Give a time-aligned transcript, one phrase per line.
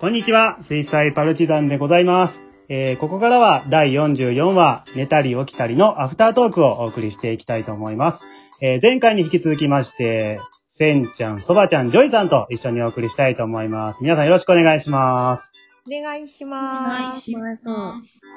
[0.00, 2.42] こんにちは、水彩パルチザンでございます。
[2.68, 8.24] えーここからは第44話、寝たり起きたりのアフタートークをお送りしていきたいと思います。
[8.62, 13.98] えー前回に引き続きまして、せんちゃん、そばちゃん、ジョイさんと一緒にお送りしたいと思います。
[14.02, 15.52] 皆さんよろしくお願いします。
[15.86, 17.00] お願いしおます。
[17.00, 17.68] 願いします。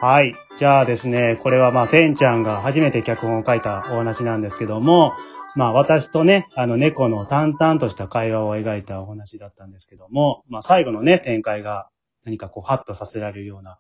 [0.02, 0.36] はい。
[0.58, 5.14] じゃあですね、これはまあ、せんちゃんが初めて脚本を書いたお話なんですけども、
[5.56, 11.90] まあ、私とね、あの、猫の淡々とした会話を描いたお話だったんですけども、まあ、最後のね、展開が
[12.26, 13.80] 何かこう、ハッとさせられるような、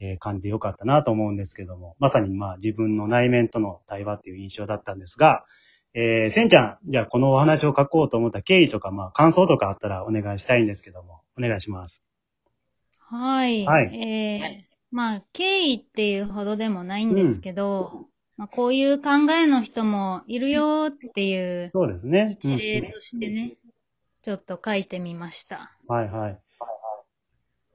[0.00, 5.44] えー感じでよかったなと思うんですけども、まさにまあ、自分の内面との対話っていう印象だったんですが、
[5.94, 12.02] えー、せんちゃん、じゃあこのお話を書こうと思った経緯とか、まあ、感想とかあったらお願いしたいんですけども、お願いします。
[12.98, 13.64] はい。
[13.66, 22.38] はいえー、まあ、経緯っていうほどでもないんですけど、まあ、こういう考えの人もいるよっていうそうですね。
[22.44, 23.56] うん一例としてね、
[24.22, 25.76] ちょっと書いてみました。
[25.88, 26.38] はいはい。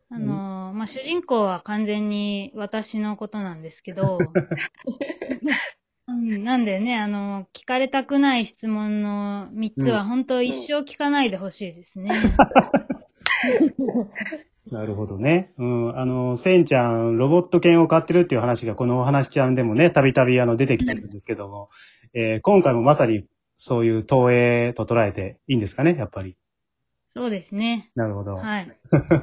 [0.09, 4.17] あのーまあ、主人公は完全に私のことなんですけど、
[6.07, 12.11] うん、なんでね、あのー聞かれたくない質問の3つは本当一生聞かないでほしいですね。
[14.71, 15.53] なるほどね。
[15.57, 15.99] うん。
[15.99, 21.69] あの、せんちゃん、ロボット犬を飼ってるっていう話が、このお話ちゃんでもね、たびたびあの、出てきてるんですけども、
[22.13, 23.25] えー今回もまさに
[23.57, 26.37] そういう投影と捉えていいんですかね、やっぱり。
[27.15, 27.89] そうですね。
[27.95, 28.37] なるほど。
[28.37, 28.71] はい。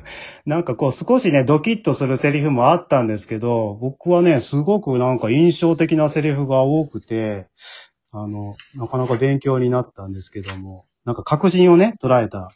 [0.46, 7.46] なんかこう、少しね、ドキッとするセリフもあったんですけど、僕はね、すごくなんか印象的なセリフが多くて、
[8.10, 12.50] あの、なかなか勉強になったんですけども、なんか確信をね、捉えた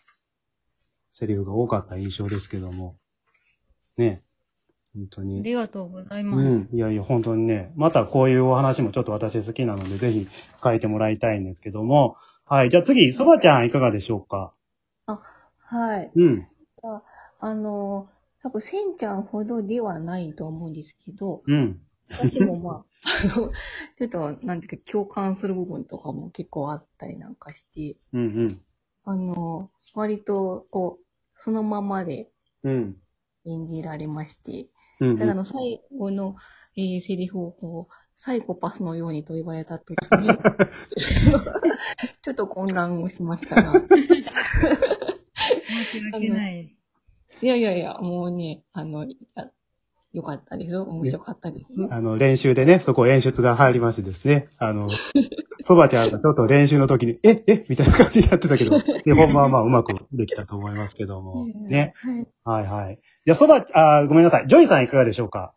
[1.18, 2.94] セリフが多かった印象ですけども、
[3.96, 4.22] ね、
[4.94, 5.42] 本当あに。
[5.42, 6.48] りがとうございうます。
[6.48, 6.68] ん。
[6.72, 10.28] いやいや、本当にね、またこういうお話もちょっと私好きなので、ぜひ
[10.62, 12.70] 書いてもらいたいんですけども、はい。
[12.70, 14.54] じゃあ次、そばちゃんいかがでしょうか？
[15.58, 16.12] はい。
[16.14, 16.46] うん。
[17.40, 18.08] あの、
[18.40, 21.80] 多分、せんちゃんほどではないと思うんですけど、うん。
[22.10, 22.84] 私もまあ、
[23.24, 23.50] あの、
[23.98, 28.60] ちょっと、なんていうか、共感する部分とかも結構あったりなんかして、うん
[29.04, 31.04] あの、割と、こう、
[31.38, 32.28] そのままで。
[33.46, 34.68] 演じられまして、
[35.00, 36.34] うんうんただあの、最後の、
[36.76, 40.28] えー、セリフをこう、サイコパスのようにと言われたときに、
[42.20, 44.18] ちょっと混乱をしましたが、 申し
[46.12, 46.76] 訳ない。
[47.40, 49.06] いやいやいや、もうね、あの、
[50.18, 50.82] いやよかったですよ。
[50.84, 51.66] 面白かったです。
[51.90, 54.88] あの、練習でね、そこ演出が入りましてですね、あの、
[55.60, 58.70] そばちゃんがちょっと練習の時に、え、えみたいな感じでやってたけど、
[59.04, 61.94] で、ほんまはまあうまくできたと思いますけども、 ね。
[62.44, 62.64] はい。
[62.66, 62.98] はいはい。
[63.24, 64.48] じゃあ、そば、あーごめんなさい。
[64.48, 65.54] ジョイさんいかがでしょうか？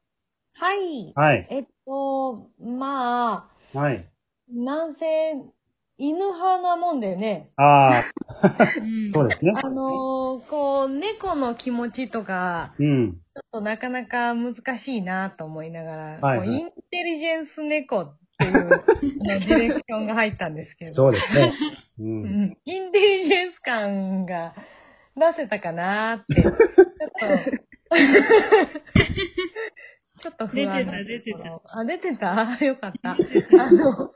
[0.55, 1.11] はい。
[1.15, 1.47] はい。
[1.49, 4.05] えっと、まあ、はい。
[4.53, 5.33] なんせ、
[5.97, 7.51] 犬派なもんだよね。
[7.55, 8.30] ああ、うん
[9.11, 9.53] そうですね。
[9.61, 13.13] あのーこう、猫の気持ちとか、うん。
[13.13, 18.53] ちょっとなかなか難しいなと思いながら、はいはいインテリジェンス猫っていう
[19.23, 21.53] ディレクションが入ったんですけど、そうですね。
[21.99, 22.03] う。
[22.03, 24.53] うんんインテリジェンス感が
[25.15, 26.59] 出せたかなって、ちょっと、
[30.21, 31.37] ちょっと不安な出てた
[31.83, 32.57] 出てたあ、出てた？
[32.65, 33.09] よかった。
[33.09, 34.13] あの、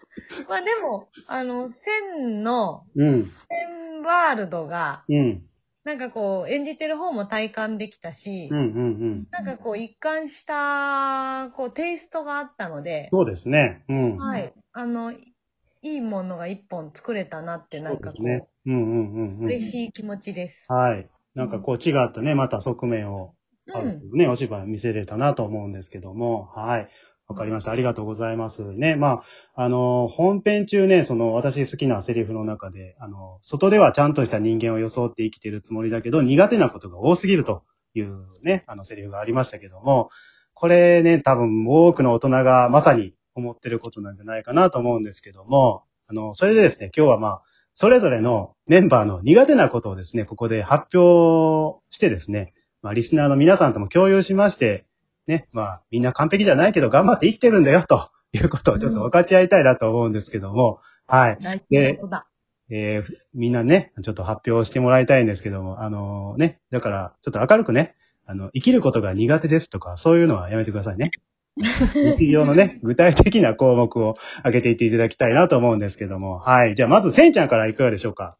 [0.48, 3.26] まあでも、あの、線の、うん。
[3.50, 5.44] 線ワールドが、うん。
[5.84, 8.58] なんかこう、演じてる方も体感できたし、うん。
[8.58, 8.66] うん。
[8.66, 8.80] う
[9.16, 9.28] ん。
[9.32, 13.84] なんかこう、一貫した、こう、テイストがあったので、そうですね。
[13.90, 14.18] うん。
[14.18, 14.54] はい。
[14.74, 15.34] あの、い
[15.82, 18.48] いものが一本作れたなって、なんかこう、そうね。
[18.66, 19.46] うんうんうんうん。
[19.46, 20.66] 嬉しい気持ちです。
[20.68, 21.08] はい。
[21.36, 23.34] なんかこう違ったね、また側面を、
[23.74, 24.12] あうん。
[24.14, 26.90] ね、お芝居見せれたなと思うんですけども、はい。
[27.28, 27.72] わかりました。
[27.72, 28.74] ありがとうございます。
[28.74, 29.24] ね、ま
[29.56, 37.64] あ、あの、本編中ね、その、私好きなセリフの中で、あの、外ではちゃんとした人間を装って生きてるつもりだけど、苦手なことが多すぎると
[37.96, 40.12] いうね、あの、セリフがありましたけども、
[40.53, 47.42] これね、多分多くの大人がまさに思ってることなんじゃないかなと思うんですけども、あの、それでですね、今日はまあ、
[47.74, 52.53] それぞれのメンバーの苦手なことをですね、ここで発表してですね、
[52.85, 54.85] まあ、リスナーの皆さんとも共有しまして、
[55.26, 61.37] ね、まあ、みんな完璧じゃないけど頑張って生きてるんだよ、ということをちょっと分かち合いたいなと思うんですけども、はい。
[61.41, 62.28] 大事なことだ。
[62.70, 67.96] えーみんなね、ちょっと発表してもらいたいんですけども、あのね、だから、ちょっと明るくね、
[68.28, 71.09] あの、生きることが苦手ですとか、そういうのはやめてくださいね。
[71.58, 76.76] 日常のね、 具体的な項目を挙げていっていただきたいなと思うんですけども、はい。
[76.76, 78.38] じゃあ、まず、せんちゃんからいかがでしょうか？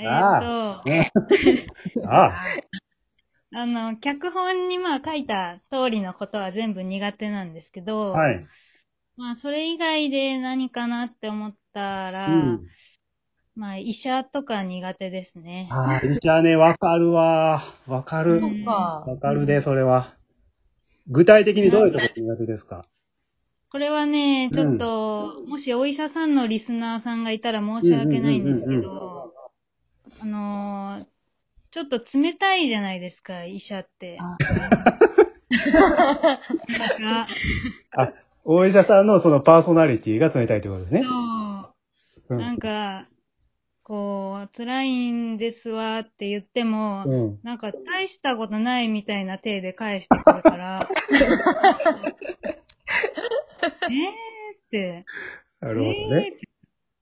[0.00, 0.40] えっ、あ
[0.82, 1.10] と、ね。
[2.06, 2.32] ああ、
[3.54, 8.46] あの、脚本にまあ書いた通りのことは全部苦手なんですけど、はい。
[9.16, 12.66] まあそれ以外で何かなって思ったら、うん。
[13.56, 15.66] まあ、医者とか苦手ですね。
[15.72, 17.62] ああ、医者ね、わかるわ。
[17.88, 18.40] わかる。
[18.64, 20.14] わかるで、それは。
[21.08, 22.84] 具体的にどういうところ苦手ですか？
[23.70, 29.07] これはね、ちょっと、もしお医者さんのリスナーさんがいたら申し訳ないんですけうんうんど、
[30.20, 31.06] あのー
[31.70, 34.16] ちょっと冷たいじゃないですか、医者って。
[34.18, 34.38] あ
[36.88, 37.26] なん
[38.06, 38.14] か
[38.44, 41.02] お医者さんのそのパーソナリティが冷たいということですね。
[41.02, 42.40] そうう。
[42.40, 43.06] なんか、
[43.82, 47.38] こう、辛いんですわって言っても、うん。
[47.42, 50.88] なんか大したことないみたいな体で返してくるから、
[53.90, 54.10] えー
[54.56, 55.04] って、
[55.60, 56.38] なるほどえーね。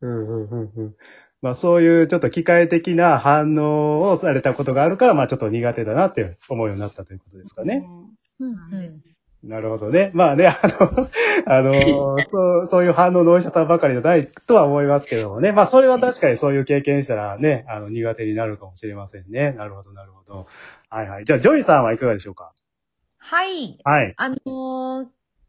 [0.00, 0.96] うんうんうんうん。
[1.42, 7.84] まあそういうちょっと機械的な反応をされたことがあるから、まあちょっと苦手だなって思うようになったということですかね。
[8.40, 9.02] うんうん。
[9.44, 10.10] なるほどね。
[10.14, 11.08] まあね、あの、
[11.46, 15.52] あの、 そう、そういう反応のお医者さんばかりじゃないとは思いますけどもね。
[15.52, 19.52] まあそれは確かにそういう経験したらね、あの、苦手になるかもしれませんね。
[19.52, 20.46] なるほど、なるほど。
[20.90, 21.24] はいはい。
[21.26, 22.52] じゃあ、ジョイさんはいかがでしょうか？
[23.18, 23.78] はい。
[23.84, 24.14] はい。
[24.16, 25.06] あのー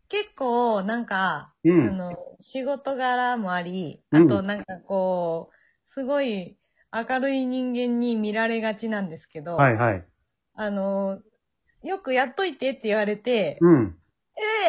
[0.10, 5.57] 結構、なんか、うんあの、仕事柄もあり、うんあとなんかこう、
[5.98, 6.56] すごい
[6.94, 10.06] 明るい人間に見られがちなんですけど、はいはい。
[10.54, 13.98] あのーよくやっといてって言われて、うん。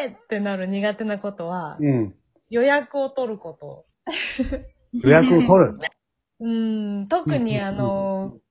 [0.01, 2.15] えーってなる苦手なことは、うん。
[2.49, 3.85] 予約を取ること。
[4.91, 5.77] 予約を取る。
[6.41, 6.47] う
[7.01, 8.48] ん、特にあのー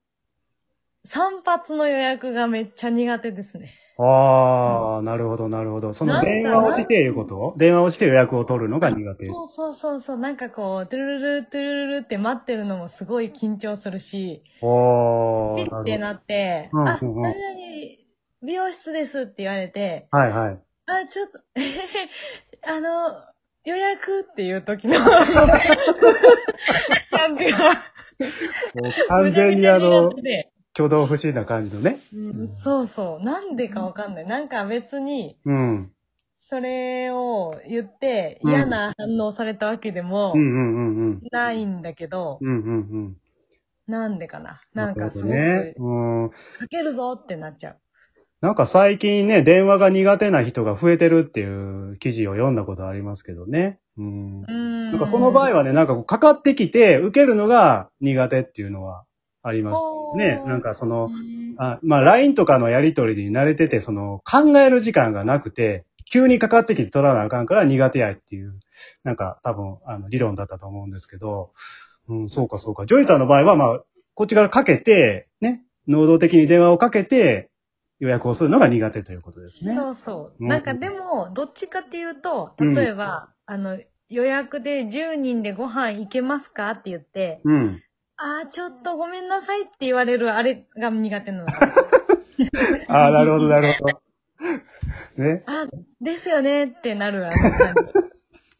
[1.08, 3.72] 散髪の予約がめっちゃ苦手ですね。
[3.98, 5.92] ああ、なるほど、なるほど。
[5.94, 7.54] その電話をしていうこと？
[7.56, 9.26] 電話をして予約を取るのが苦手？
[9.26, 17.38] そうそうそうそう、なんかこう、トゥルルル、トゥルルルって待ってるのもすごい緊張するし、おー、ピッてなって、あ、うんうんうん何々、
[18.42, 20.58] 美容室ですって言われて、はいはい。
[20.86, 21.60] あ、ちょっと、え
[22.70, 23.16] あの、
[23.64, 24.94] 予約っていう時の
[27.10, 27.58] 感じが、
[28.74, 30.12] もう完全にあの
[30.78, 31.98] 挙動不審な感じのね。
[32.14, 34.26] うんそうそう、なんでかわかんない。
[34.26, 35.92] なんか別に、うん。
[36.40, 41.20] それを言ってうん嫌な反応されたわけでもうんうんうんうん。
[41.32, 42.78] ないんだけど、うんうんう
[43.08, 43.16] ん。
[43.88, 44.60] なんでかな。
[44.72, 45.74] なんかすごね。
[45.76, 46.30] く、うん。
[46.30, 47.78] かけるぞってなっちゃう。
[48.40, 53.80] なんか最近ね、電話が苦手な人が増えてるっていう記事を読んだことありますけどね。
[53.96, 54.42] うん。
[54.42, 54.90] うん。
[54.92, 59.04] なんかその場合はね、なんかこうかかってきて受けるのが苦手っていうのは
[59.48, 60.42] ありましたね。
[60.46, 61.10] なんかその、
[61.56, 68.58] あまあ LINE とかのやりとりに慣れてて、その考える時間がなくて、急にかかってきて取らなあかんから苦手やっていう、
[69.04, 71.52] なんか多分あの理論だったと思うんですけど、
[72.08, 72.86] うん、そうかそうか。
[72.86, 73.80] ジョイさんの場合はまあ、
[74.14, 77.50] こっちからかけて、ね、能動的に電話をかけて
[78.00, 79.74] 予約をするのが苦手ということですね。
[79.74, 80.44] そうそう。
[80.44, 83.78] うんなんかでも、どっちかっていうと、うん例えば、あの、
[84.08, 87.82] 予約で10人でご飯行けますかって言って、うん。
[88.20, 91.46] あー、ちょっとごめんなさいって言われるあれが苦手なの。
[92.88, 94.02] ああ、なるほど、なるほど。
[95.16, 95.44] ね。
[95.46, 95.66] あ、
[96.00, 97.74] ですよねってなるあの感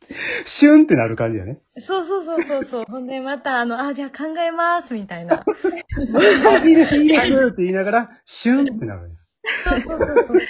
[0.46, 1.58] シュンってなる感じだね。
[1.76, 1.84] じ。
[1.84, 2.84] そうそうそうそうそう。
[2.88, 5.34] ほんで、また、あの、あ、じゃあ考えますみたいな。
[5.34, 9.16] あ、いいです、いいですって言いながら、シュンってなるね。
[9.64, 10.48] そうそうそうそう。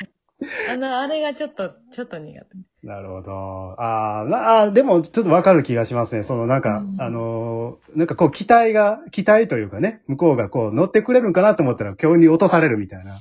[0.71, 2.57] あの、あれがちょっと、ちょっと苦手。
[2.85, 3.75] なるほど。
[3.79, 6.23] あーなあー、でもちょっとわかる気がしますね。
[6.23, 13.21] そのなんか、うんあのーなんかこう期待が、期待というかね、向こうがこう乗ってくれるんかなと思ったら今日に落とされるみたいな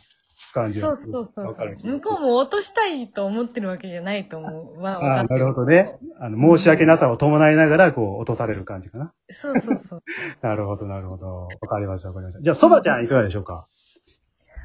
[0.54, 1.78] 感じがそうそうそうそうわかる。
[1.78, 4.82] 気が向こうも落としたいと思ってるわけじゃないと思う。
[4.82, 5.98] は、分かああ、なるほどね。
[6.20, 9.14] あの、申し訳なさを伴いながら、こう、落とされる感じかな。
[9.32, 10.04] そうそうそう。
[10.44, 11.48] なるほど、なるほど。
[11.48, 12.42] わかりました、わかりました。
[12.44, 13.68] じゃあ、そばちゃんいかがでしょうか？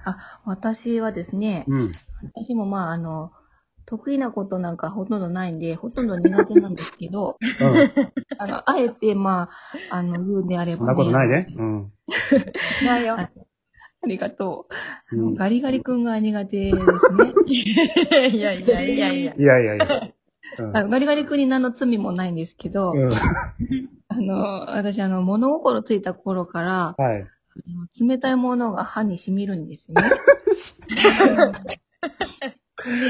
[0.04, 1.92] あ、私はですね、うん。
[2.34, 3.32] 私もまあ、あの、
[3.92, 7.76] 得意なことなんかほとんどないんで、ほとんど苦手なんですけど、うん。
[8.38, 9.50] あの、あえて、ま
[9.90, 11.46] あ、あの、言うであれば、そんなことないね。
[11.54, 11.92] うん。
[12.86, 13.16] ないよ。
[13.20, 13.28] あ
[14.06, 14.74] りがとう。
[15.12, 16.84] あのうんガリガリ君が苦手ですね。
[17.46, 19.34] いやいやいやいや。
[19.36, 19.86] いやいやいや。
[20.58, 23.12] うんあのガリガリ君に何の罪もないんですけど、うん。
[24.08, 27.22] あの、私、あの、物心ついた頃から、はい。
[27.22, 27.24] あ
[27.68, 30.02] の冷たいものが歯に染みるんですね。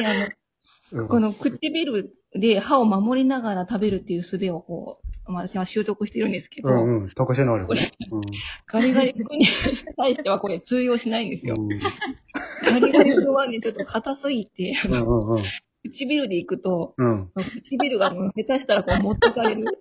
[0.01, 0.41] で、あの、うん
[1.08, 7.11] この唇で歯を守りながら食べるっていう術をこう、まあ、私は習得してるんですけど、うんうん。
[7.11, 7.92] 特殊能力ね。
[8.66, 9.46] ガリガリ君に
[9.96, 11.56] 対してはこれ通用しないんですよ。
[11.58, 11.68] うん。
[11.68, 15.42] ガリガリ君はね、ちょっと硬すぎて、あうんのうんうん。
[15.84, 17.30] 唇で行くと、うん。
[17.64, 19.64] 唇がもう下手したらこう持ってかれる。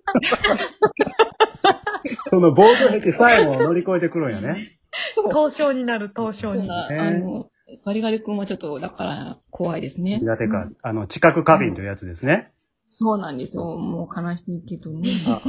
[2.30, 4.78] その防御壁さえも乗り越えてくるんやね。
[5.14, 5.28] そう。
[5.28, 6.68] 凍傷になる凍傷に。
[6.70, 7.50] あの、
[7.84, 10.18] ガリガリ君はちょっと、だから怖いですね。
[10.20, 10.70] 苦手か。
[10.82, 12.52] あの、知覚過敏というやつですね。
[12.90, 13.64] そうなんですよ。
[13.76, 15.08] もう悲しいけどね。
[15.26, 15.40] あ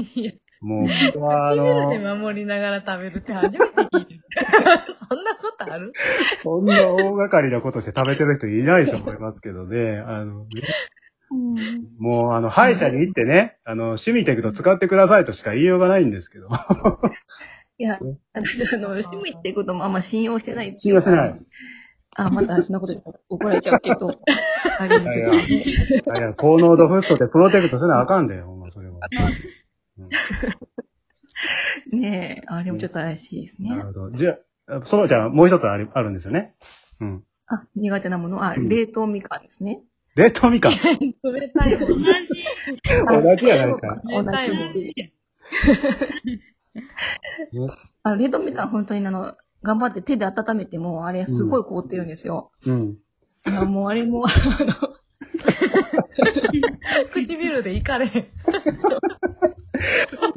[0.62, 4.22] もう、僕は、あ唇での、守りながら食べるって初めて聞いてる。
[5.10, 5.92] そんなことある
[6.44, 9.98] こんな大掛かりなことして食べてる人いないと思いますけどね。
[9.98, 10.48] あの、うん
[12.00, 16.48] もう、あの、歯医者に行ってね、あの、趣味テクト使ってくださいとしか言いようがないんですけど。
[17.80, 18.00] いや、
[18.34, 21.34] 私、あの、趣味ってこともあんま信用してない信用してない。
[22.16, 24.10] あ、またそんなこと言ったら怒られちゃうけど。
[24.80, 26.04] ありますけどね。
[26.08, 29.00] あれは、高濃度フッ素でプロテクトせなあかんだよ、ほんま、それは。
[29.98, 30.02] う
[31.98, 33.82] んねえ、あれもちょっと怪しいですねなる。
[33.88, 34.12] ほど。
[34.12, 36.56] じゃあ、そうちゃん、もう一つあるあるんですよね。
[37.00, 37.24] うん。
[37.48, 38.38] あ、苦手なもの？
[38.38, 39.82] は、うん冷凍みかんですね。
[40.16, 40.74] 冷凍みかん？
[40.74, 40.80] 冷
[41.50, 41.90] たいもん。
[41.90, 42.06] 同じ。
[43.24, 44.02] 同じやないか。
[44.06, 44.74] 冷たいもん。
[44.74, 44.96] 同じ
[48.04, 52.52] あ冷凍みかん本当にあの、頑張って手で温めても、あれすごい凍ってるんですよ。
[52.66, 52.98] うん。
[53.46, 54.30] いやもうあれも、 あ
[54.64, 54.74] の
[57.12, 58.28] 唇でいかれへん。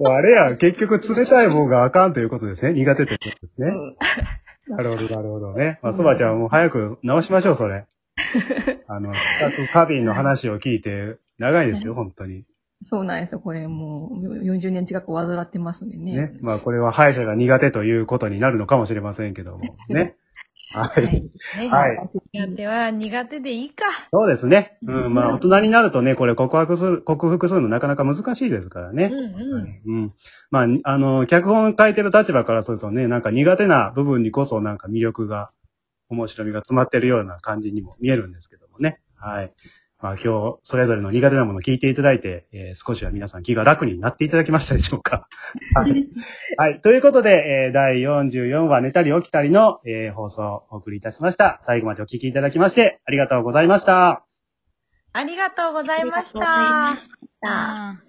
[0.04, 2.72] あれや、結局冷たい方があかんということですね。
[2.72, 3.68] 苦手ということですね。
[3.68, 3.96] うん
[4.68, 5.78] なるほど、なるほどね。
[5.80, 7.86] まあ、そばちゃんはもう早く直しましょう、それ。
[8.88, 12.44] あの、各花瓶の話を聞いて、長いですよ、本当に。
[12.82, 13.40] そうなんですよ。
[13.40, 16.16] これもう40年近く患ってますんでね。
[16.16, 16.38] ね。
[16.40, 19.76] まあ、これは歯医者が苦手ということになるのかもしれませんけども。
[19.88, 20.16] ね。
[20.72, 20.84] は。
[20.84, 22.10] はいはい。
[22.32, 23.84] 苦手は苦手でいいか。
[24.12, 24.78] そうですね。
[24.82, 29.10] うん、まあ、大人になるとね、これ告白する、克服するのなかなか難しいですからね。
[29.12, 29.82] うんうん。
[29.86, 30.12] うん。
[30.50, 35.50] まあ、あの、脚本書いてる立場からするとね、なんか苦手な部分にこそなんか魅力が、
[36.08, 39.00] 面白みが詰まってるような感じにも見えるんですけどもね。
[39.16, 39.52] はい。
[40.02, 45.26] まあ今日、それぞれの苦手なものを聞いていただいて、えー少しは皆さん気が楽になっていただきましたでしょうか。
[45.74, 46.08] はい。
[46.58, 46.80] はい。
[46.82, 51.60] ということで、えー第44話寝たり起きたりの、えー放送をお送りいたしました。
[51.62, 54.24] 最後までお聞きいただきまして、ありがとうございました。
[55.14, 58.05] ありがとうございましありがとうございまた